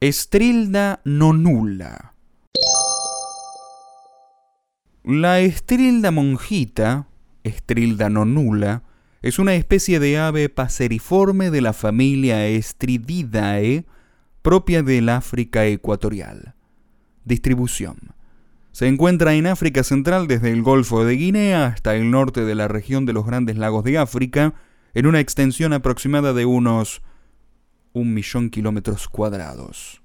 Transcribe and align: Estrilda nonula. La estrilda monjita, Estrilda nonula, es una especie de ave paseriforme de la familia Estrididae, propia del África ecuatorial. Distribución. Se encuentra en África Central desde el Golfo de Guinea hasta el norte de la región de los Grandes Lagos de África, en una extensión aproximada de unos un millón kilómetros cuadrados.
Estrilda 0.00 1.00
nonula. 1.06 2.12
La 5.02 5.40
estrilda 5.40 6.10
monjita, 6.10 7.08
Estrilda 7.44 8.10
nonula, 8.10 8.82
es 9.22 9.38
una 9.38 9.54
especie 9.54 9.98
de 9.98 10.18
ave 10.18 10.50
paseriforme 10.50 11.50
de 11.50 11.62
la 11.62 11.72
familia 11.72 12.46
Estrididae, 12.46 13.86
propia 14.42 14.82
del 14.82 15.08
África 15.08 15.64
ecuatorial. 15.64 16.54
Distribución. 17.24 17.96
Se 18.72 18.88
encuentra 18.88 19.32
en 19.32 19.46
África 19.46 19.82
Central 19.82 20.26
desde 20.26 20.52
el 20.52 20.60
Golfo 20.60 21.06
de 21.06 21.16
Guinea 21.16 21.68
hasta 21.68 21.96
el 21.96 22.10
norte 22.10 22.44
de 22.44 22.54
la 22.54 22.68
región 22.68 23.06
de 23.06 23.14
los 23.14 23.24
Grandes 23.24 23.56
Lagos 23.56 23.82
de 23.82 23.96
África, 23.96 24.52
en 24.92 25.06
una 25.06 25.20
extensión 25.20 25.72
aproximada 25.72 26.34
de 26.34 26.44
unos 26.44 27.00
un 27.96 28.12
millón 28.12 28.50
kilómetros 28.50 29.08
cuadrados. 29.08 30.02